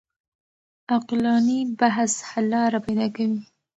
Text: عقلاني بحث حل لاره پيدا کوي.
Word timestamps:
عقلاني 0.93 1.59
بحث 1.79 2.13
حل 2.31 2.45
لاره 2.53 2.79
پيدا 2.85 3.07
کوي. 3.15 3.39